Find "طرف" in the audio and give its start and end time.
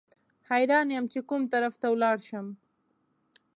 1.53-1.73